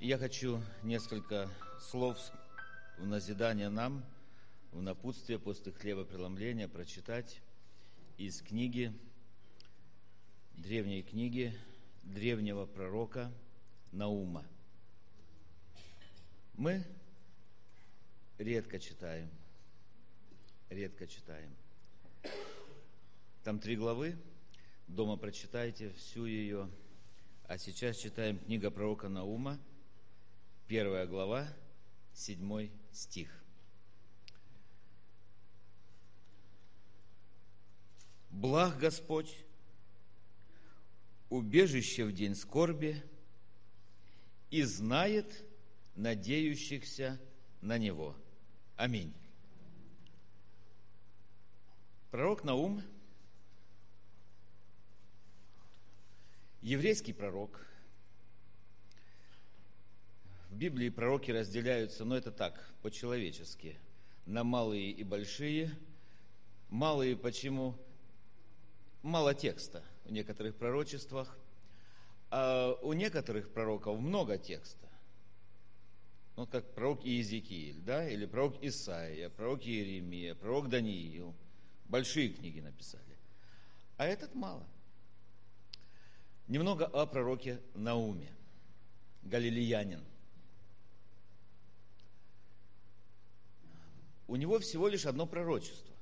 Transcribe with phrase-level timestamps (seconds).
[0.00, 2.16] Я хочу несколько слов
[2.98, 4.04] в назидание нам,
[4.70, 7.40] в напутствие после хлебопреломления прочитать
[8.16, 8.92] из книги,
[10.54, 11.52] древней книги
[12.04, 13.32] древнего пророка
[13.90, 14.46] Наума.
[16.54, 16.84] Мы
[18.38, 19.28] редко читаем,
[20.70, 21.50] редко читаем.
[23.42, 24.16] Там три главы,
[24.86, 26.70] дома прочитайте всю ее.
[27.48, 29.58] А сейчас читаем книга пророка Наума,
[30.68, 31.48] первая глава,
[32.12, 33.42] седьмой стих.
[38.28, 39.34] Благ Господь,
[41.30, 43.02] убежище в день скорби,
[44.50, 45.44] и знает
[45.96, 47.18] надеющихся
[47.62, 48.14] на Него.
[48.76, 49.14] Аминь.
[52.10, 52.82] Пророк Наум,
[56.60, 57.67] еврейский пророк.
[60.58, 63.78] Библии пророки разделяются, но это так, по-человечески,
[64.26, 65.70] на малые и большие.
[66.68, 67.74] Малые почему?
[69.02, 71.38] Мало текста в некоторых пророчествах,
[72.30, 74.88] а у некоторых пророков много текста.
[76.36, 81.34] Ну, как пророк Иезекииль, да, или пророк Исаия, пророк Иеремия, пророк Даниил–
[81.88, 83.02] Большие книги написали.
[83.96, 84.66] А этот мало.
[86.46, 88.30] Немного о пророке Науме,
[89.22, 90.04] галилеянин.
[94.28, 95.94] У него всего лишь одно пророчество.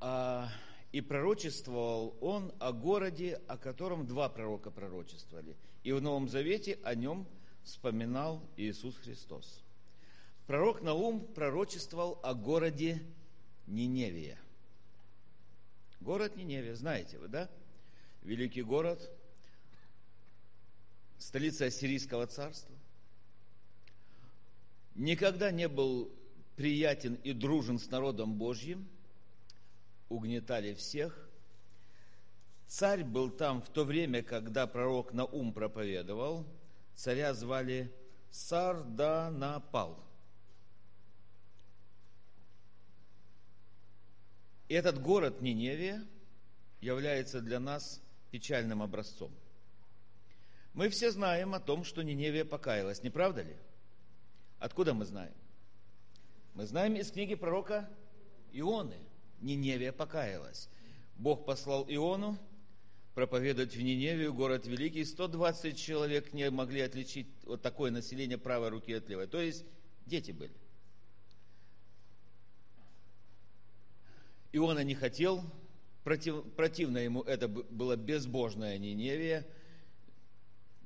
[0.00, 0.48] А,
[0.92, 5.56] и пророчествовал он о городе, о котором два пророка пророчествовали.
[5.82, 7.26] И в Новом Завете о нем
[7.64, 9.60] вспоминал Иисус Христос.
[10.46, 13.02] Пророк Наум пророчествовал о городе
[13.66, 14.38] Ниневия.
[16.00, 17.50] Город Ниневия, знаете вы, да?
[18.22, 19.10] Великий город,
[21.18, 22.74] столица Ассирийского царства.
[24.94, 26.10] Никогда не был
[26.56, 28.88] приятен и дружен с народом Божьим,
[30.08, 31.28] угнетали всех.
[32.66, 36.46] Царь был там в то время, когда пророк Наум проповедовал.
[36.94, 37.92] Царя звали
[38.30, 39.98] Сарданапал.
[44.68, 46.04] И этот город Ниневия
[46.80, 49.32] является для нас печальным образцом.
[50.72, 53.56] Мы все знаем о том, что Ниневия покаялась, не правда ли?
[54.58, 55.34] Откуда мы знаем?
[56.54, 57.88] Мы знаем из книги пророка
[58.52, 58.96] Ионы.
[59.40, 60.68] Ниневия покаялась.
[61.16, 62.38] Бог послал Иону
[63.14, 65.04] проповедовать в Ниневию, город великий.
[65.04, 69.26] 120 человек не могли отличить вот такое население правой руки от левой.
[69.26, 69.64] То есть
[70.06, 70.52] дети были.
[74.52, 75.42] Иона не хотел,
[76.04, 79.44] против, противно ему это было безбожное Ниневия.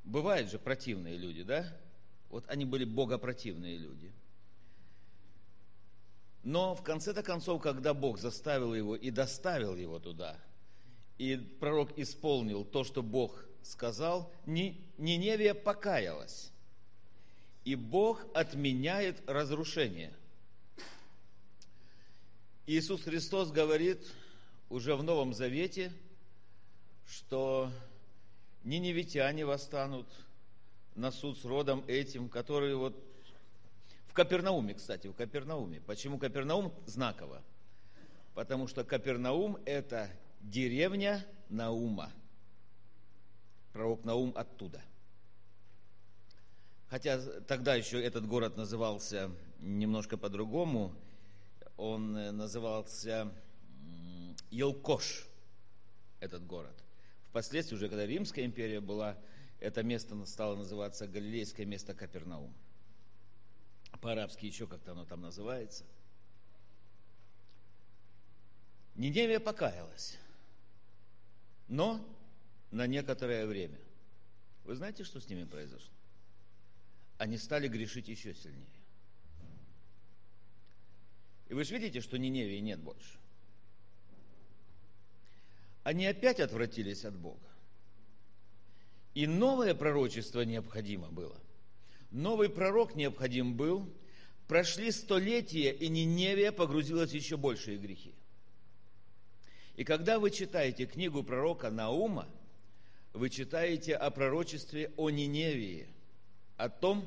[0.05, 1.71] Бывают же противные люди, да?
[2.31, 4.13] Вот они были богопротивные люди.
[6.45, 10.39] Но в конце-то концов, когда Бог заставил его и доставил его туда,
[11.19, 16.53] и пророк исполнил то, что Бог сказал, Ниневия покаялась.
[17.65, 20.15] И Бог отменяет разрушение–
[22.71, 24.07] Иисус Христос говорит
[24.69, 25.91] уже в Новом Завете,
[27.07, 27.73] что
[28.63, 30.07] ниневитяне восстанут
[30.99, 32.95] на суд с родом этим, который вот
[34.07, 35.81] в Капернауме, кстати, в Капернауме.
[35.81, 37.43] Почему Капернаум знаково?
[38.35, 40.11] Потому что Капернаум– это
[40.41, 42.13] деревня Наума.
[43.73, 44.83] Пророк Наум оттуда.
[46.89, 50.95] Хотя тогда еще этот город назывался немножко по-другому–
[51.79, 53.33] он э, назывался
[54.51, 55.27] Елкош,
[56.21, 56.75] этот город.
[57.31, 59.17] Впоследствии, уже когда Римская империя была,
[59.61, 62.55] это место стало называться Галилейское место Капернаум.
[64.01, 65.85] По-арабски еще как-то оно там называется.
[68.95, 70.19] Ниневия покаялась,
[71.69, 72.05] но
[72.71, 73.79] на некоторое время.
[74.65, 75.93] Вы знаете, что с ними произошло?
[77.17, 78.67] Они стали грешить еще сильнее.
[81.49, 83.19] И вы же видите, что Ниневии нет больше.
[85.83, 87.49] Они опять отвратились от Бога.
[89.15, 91.37] И новое пророчество необходимо было.
[92.11, 93.89] Новый пророк необходим был.
[94.47, 98.15] Прошли столетия, и Ниневия погрузилась в еще большие грехи.
[99.77, 102.29] И когда вы читаете книгу пророка Наума,
[103.13, 105.87] вы читаете о пророчестве о Ниневии,
[106.57, 107.07] о том,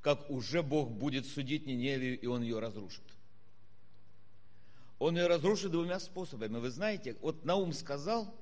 [0.00, 3.02] как уже Бог будет судить Ниневию, и Он ее разрушит.
[4.98, 6.58] Он ее разрушит двумя способами.
[6.58, 8.34] Вы знаете, вот Наум сказал,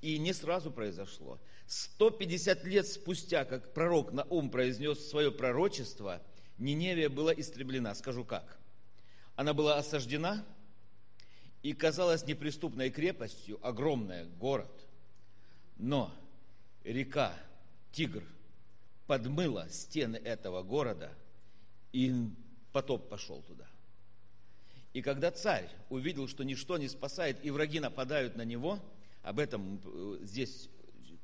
[0.00, 1.40] И не сразу произошло.
[1.66, 6.22] 150 лет спустя, как пророк Наум произнес свое пророчество,
[6.58, 7.94] Ниневия была истреблена.
[7.94, 8.58] Скажу как.
[9.34, 10.44] Она была осаждена
[11.62, 14.70] и казалась неприступной крепостью, огромная город.
[15.76, 16.14] Но
[16.84, 17.34] река
[17.92, 18.22] Тигр
[19.06, 21.12] подмыла стены этого города,
[21.92, 22.12] и
[22.72, 23.66] потоп пошел туда.
[24.92, 28.80] И когда царь увидел, что ничто не спасает, и враги нападают на него,
[29.26, 30.68] об этом э, здесь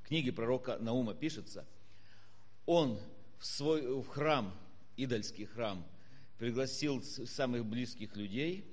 [0.01, 1.65] в книге пророка Наума пишется,
[2.67, 2.99] он
[3.39, 4.53] в свой в храм,
[4.97, 5.87] идольский храм,
[6.37, 8.65] пригласил самых близких людей,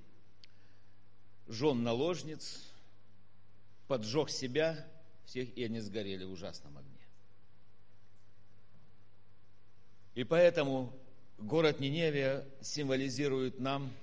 [1.48, 2.64] жен наложниц,
[3.88, 4.84] поджег себя,
[5.26, 7.08] всех, и они сгорели в ужасном огне.
[10.16, 10.92] И поэтому
[11.38, 13.94] город Ниневия символизирует нам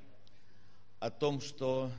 [1.01, 1.91] о том, что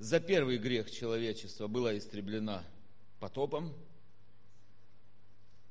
[0.00, 2.64] за первый грех человечества была истреблена
[3.20, 3.70] потопом,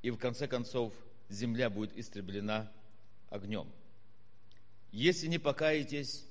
[0.04, 0.94] и в конце концов
[1.30, 2.72] земля будет истреблена
[3.32, 3.68] огнем.
[4.92, 6.26] Если не покаетесь,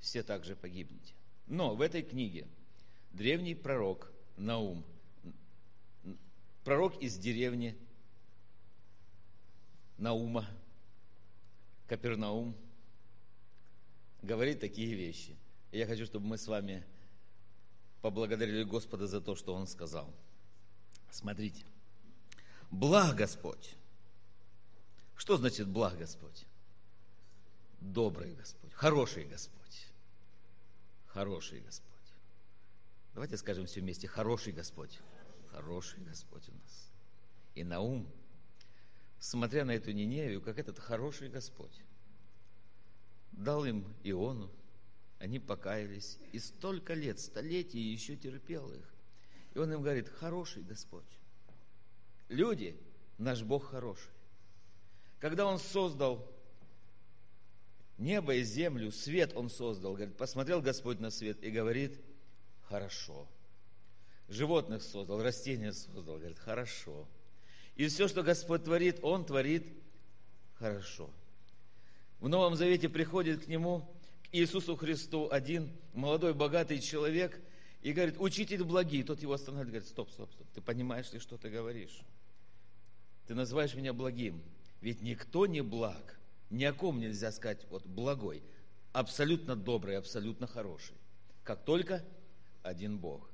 [0.00, 1.14] все также погибнете.
[1.46, 2.46] Но в этой книге
[3.12, 4.84] древний пророк Наум,
[6.64, 7.76] пророк из деревни
[9.96, 10.46] Наума,
[11.88, 12.54] Капернаум,
[14.20, 15.34] говорит такие вещи.
[15.72, 16.84] И я хочу, чтобы мы с вами
[18.02, 20.12] поблагодарили Господа за то, что Он сказал.
[21.10, 21.64] Смотрите.
[22.70, 23.74] Благ Господь.
[25.16, 26.46] Что значит благ Господь?
[27.80, 29.86] Добрый Господь, хороший Господь.
[31.08, 31.90] Хороший Господь.
[33.14, 34.06] Давайте скажем все вместе.
[34.06, 35.00] Хороший Господь.
[35.50, 36.90] Хороший Господь у нас.
[37.54, 38.06] И Наум
[39.20, 41.78] смотря на эту Ниневию, как этот хороший Господь.
[43.32, 44.50] Дал им Иону,
[45.20, 48.94] они покаялись, и столько лет, столетий еще терпел их.
[49.54, 51.04] И он им говорит, хороший Господь.
[52.30, 52.74] Люди,
[53.18, 54.10] наш Бог хороший.
[55.18, 56.26] Когда Он создал
[57.98, 62.00] небо и землю, свет Он создал, говорит, посмотрел Господь на свет и говорит,
[62.62, 63.28] хорошо.
[64.28, 67.06] Животных создал, растения создал, говорит, хорошо.
[67.76, 69.66] И все, что Господь творит, Он творит
[70.54, 71.10] хорошо.
[72.20, 73.86] В Новом Завете приходит к Нему,
[74.32, 77.40] Иисусу Христу, один молодой богатый человек,
[77.82, 79.02] и говорит, учитель благий.
[79.02, 82.00] Тот его останавливает, говорит, стоп, стоп, стоп, ты понимаешь ли, что ты говоришь?
[83.26, 84.42] Ты называешь меня благим.
[84.80, 86.18] Ведь никто не благ.
[86.50, 88.42] Ни о ком нельзя сказать, вот благой,
[88.92, 90.96] абсолютно добрый, абсолютно хороший.
[91.44, 92.04] Как только
[92.62, 93.30] один Бог.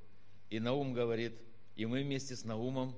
[0.49, 1.33] И Наум говорит,
[1.75, 2.95] и мы вместе с Наумом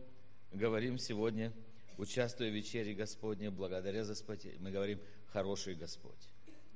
[0.52, 1.54] говорим сегодня,
[1.98, 6.14] участвуя в вечере Господне, благодаря за спасение, мы говорим «хороший Господь»,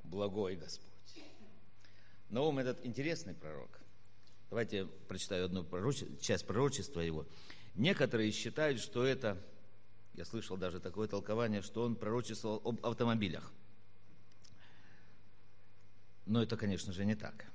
[0.04, 0.93] «благой Господь».
[2.33, 3.80] Наум этот интересный пророк.
[4.50, 5.68] Давайте прочитаю одну
[6.19, 7.27] часть пророчества его.
[7.75, 9.38] Некоторые считают, что это,
[10.15, 13.51] я слышал даже такое толкование, что он пророчествовал об автомобилях.
[16.25, 17.45] Но это, конечно же, не так.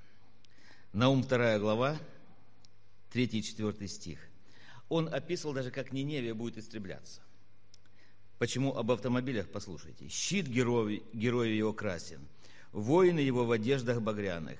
[0.93, 1.99] Наум 2 глава,
[3.11, 4.21] 3 и 4 стих
[4.89, 7.21] он описывал даже, как Ниневия будет истребляться.
[8.39, 10.09] Почему об автомобилях послушайте.
[10.09, 12.21] Щит героя, героя его красен,
[12.73, 14.59] воины его в одеждах багряных.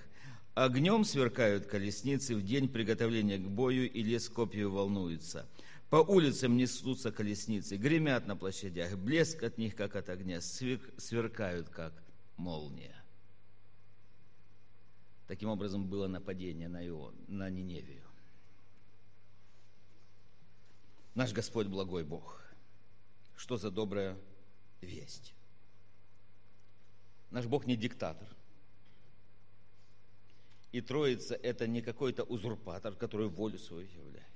[0.55, 5.47] Огнем сверкают колесницы в день приготовления к бою, и лес копью волнуется.
[5.89, 11.93] По улицам несутся колесницы, гремят на площадях, блеск от них, как от огня, сверкают, как
[12.37, 12.95] молния.
[15.29, 18.03] Таким образом было нападение на, Ион, на Ниневию.
[21.15, 22.43] Наш Господь благой Бог.
[23.37, 24.17] Что за добрая
[24.81, 25.35] весть?
[27.31, 28.29] Наш Бог не диктатор.
[30.73, 34.27] И Троица– это не какой-то узурпатор, который волю свою являет.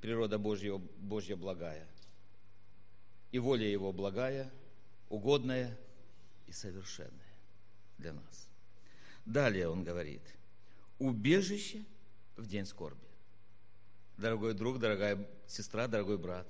[0.00, 1.88] Природа Божья, Божья благая.
[3.32, 4.52] И воля Его благая,
[5.08, 5.76] угодная
[6.46, 7.34] и совершенная
[7.98, 8.48] для нас.
[9.24, 10.22] Далее он говорит,
[10.98, 11.84] убежище
[12.36, 13.04] в день скорби
[14.16, 16.46] дорогой друг, дорогая сестра, дорогой брат.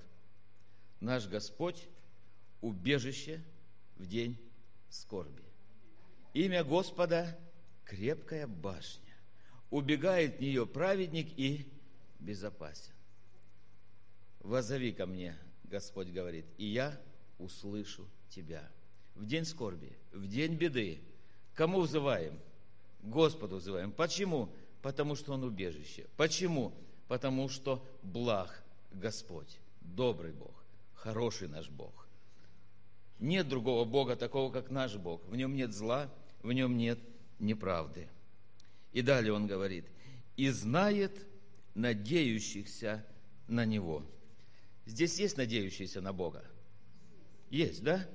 [1.00, 1.86] Наш Господь–
[2.60, 3.42] убежище
[3.96, 4.38] в день
[4.94, 5.42] скорби.
[6.32, 7.38] Имя Господа–
[7.84, 9.14] крепкая башня.
[9.70, 11.66] Убегает в нее праведник и
[12.20, 12.92] безопасен.
[14.40, 17.00] Возови ко мне, Господь говорит, и я
[17.38, 18.70] услышу тебя.
[19.14, 21.00] В день скорби, в день беды.
[21.54, 22.38] Кому взываем?
[23.00, 23.92] Господу взываем.
[23.92, 24.52] Почему?
[24.82, 26.06] Потому что Он убежище.
[26.16, 26.72] Почему?
[27.08, 32.03] потому что благ Господь, добрый Бог, хороший наш Бог.
[33.21, 35.25] Нет другого Бога такого, как наш Бог.
[35.26, 36.11] В нем нет зла,
[36.42, 36.99] в нем нет
[37.38, 38.09] неправды.
[38.92, 39.87] И далее он говорит,
[40.37, 41.26] и знает
[41.75, 43.04] надеющихся
[43.49, 44.04] на Него.
[44.87, 46.44] Здесь есть надеющиеся на Бога?
[47.50, 48.09] Есть, да?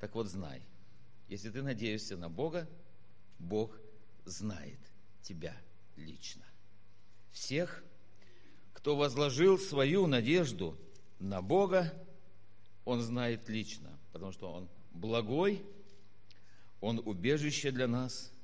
[0.00, 0.62] Так вот знай,
[1.28, 2.68] если ты надеешься на Бога,
[3.38, 3.76] Бог
[4.24, 4.78] знает
[5.22, 5.56] тебя
[5.96, 6.44] лично.
[7.30, 7.84] Всех,
[8.72, 10.76] кто возложил свою надежду
[11.18, 11.92] на Бога,
[12.84, 15.62] Он знает лично, потому что Он благой,
[16.80, 18.32] Он убежище для нас–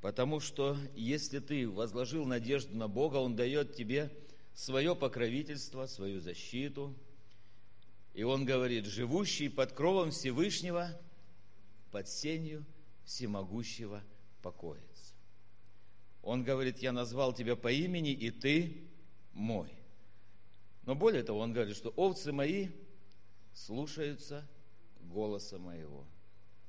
[0.00, 4.10] Потому что если ты возложил надежду на Бога, Он дает тебе
[4.54, 6.94] свое покровительство, свою защиту.
[8.14, 10.98] И Он говорит, живущий под кровом Всевышнего,
[11.90, 12.64] под сенью
[13.04, 14.02] всемогущего
[14.42, 15.14] покоится.
[16.22, 18.88] Он говорит, я назвал тебя по имени, и ты
[19.32, 19.70] мой.
[20.84, 22.68] Но более того, он говорит, что овцы мои
[23.54, 24.46] слушаются
[25.00, 26.06] голоса моего.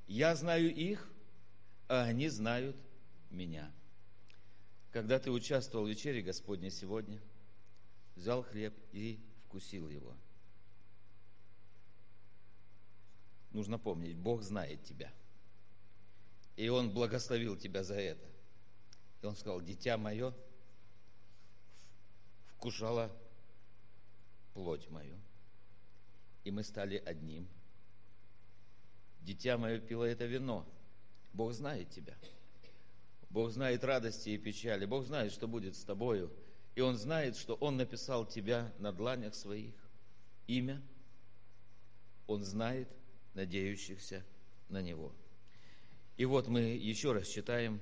[0.06, 1.10] Я знаю их,
[1.88, 2.76] а они знают
[3.30, 3.72] меня.
[4.90, 7.20] Когда ты участвовал в вечере Господне сегодня,
[8.14, 10.14] взял хлеб и вкусил его.
[13.52, 15.12] Нужно помнить, Бог знает тебя.
[16.56, 18.26] И Он благословил тебя за это.
[19.22, 20.34] И Он сказал, дитя мое
[22.56, 23.10] вкушало
[24.54, 25.18] плоть мою.
[26.44, 27.48] И мы стали одним.
[29.20, 30.66] Дитя мое пило это вино.
[31.32, 32.16] Бог знает тебя.
[33.30, 34.84] Бог знает радости и печали.
[34.84, 36.32] Бог знает, что будет с тобою.
[36.74, 39.74] И Он знает, что Он написал тебя на дланях своих.
[40.46, 40.82] Имя.
[42.26, 42.88] Он знает
[43.34, 44.24] надеющихся
[44.68, 45.14] на Него.
[46.16, 47.80] И вот мы еще раз читаем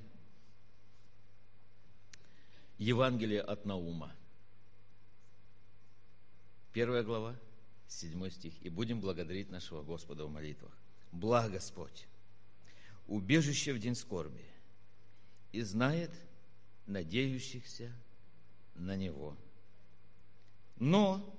[2.78, 4.14] Евангелие от Наума.
[6.72, 7.36] Первая глава,
[7.92, 8.54] седьмой стих.
[8.62, 10.72] И будем благодарить нашего Господа в молитвах.
[11.12, 12.06] Благ Господь,
[13.06, 14.44] убежище в день скорби–
[15.52, 16.10] и знает
[16.86, 17.92] надеющихся
[18.74, 19.36] на Него.
[20.76, 21.36] Но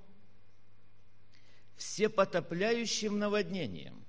[1.76, 4.04] все потопляющим наводнением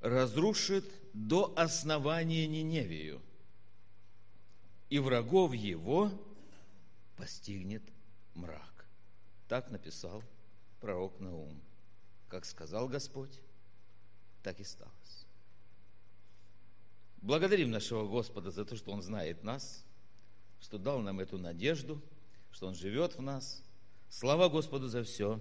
[0.00, 3.20] разрушит до основания Ниневию,
[4.90, 6.10] и врагов его
[7.16, 7.82] постигнет
[8.34, 8.86] мрак.
[9.48, 10.22] Так написал
[10.82, 11.62] пророк Наум.
[12.28, 13.40] Как сказал Господь,
[14.42, 14.92] так и стало.
[17.18, 19.84] Благодарим нашего Господа за то, что Он знает нас,
[20.60, 22.02] что дал нам эту надежду,
[22.50, 23.62] что Он живет в нас.
[24.10, 25.40] Слава Господу за все.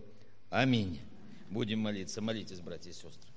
[0.51, 1.01] Аминь.
[1.49, 2.21] Будем молиться.
[2.21, 3.31] Молитесь, братья и сестры.